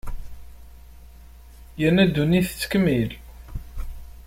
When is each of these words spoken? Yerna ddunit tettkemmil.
Yerna 1.81 2.05
ddunit 2.09 2.47
tettkemmil. 2.49 3.09